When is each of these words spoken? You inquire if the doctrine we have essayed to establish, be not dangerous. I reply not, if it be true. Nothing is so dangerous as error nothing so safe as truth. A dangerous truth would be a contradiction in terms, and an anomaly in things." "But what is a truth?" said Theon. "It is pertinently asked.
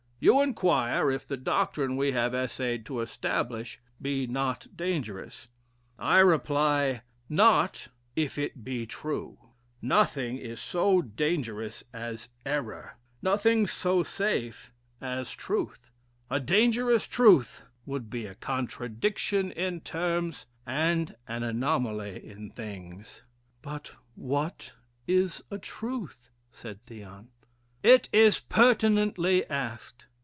You 0.23 0.39
inquire 0.43 1.09
if 1.09 1.27
the 1.27 1.35
doctrine 1.35 1.97
we 1.97 2.11
have 2.11 2.35
essayed 2.35 2.85
to 2.85 2.99
establish, 3.01 3.79
be 3.99 4.27
not 4.27 4.67
dangerous. 4.77 5.47
I 5.97 6.19
reply 6.19 7.01
not, 7.27 7.87
if 8.15 8.37
it 8.37 8.63
be 8.63 8.85
true. 8.85 9.39
Nothing 9.81 10.37
is 10.37 10.59
so 10.61 11.01
dangerous 11.01 11.83
as 11.91 12.29
error 12.45 12.97
nothing 13.23 13.65
so 13.65 14.03
safe 14.03 14.71
as 15.01 15.31
truth. 15.31 15.91
A 16.29 16.39
dangerous 16.39 17.07
truth 17.07 17.63
would 17.87 18.11
be 18.11 18.27
a 18.27 18.35
contradiction 18.35 19.51
in 19.51 19.81
terms, 19.81 20.45
and 20.67 21.15
an 21.27 21.41
anomaly 21.41 22.23
in 22.23 22.51
things." 22.51 23.23
"But 23.63 23.93
what 24.13 24.73
is 25.07 25.43
a 25.49 25.57
truth?" 25.57 26.29
said 26.51 26.79
Theon. 26.85 27.29
"It 27.81 28.07
is 28.13 28.39
pertinently 28.39 29.49
asked. 29.49 30.05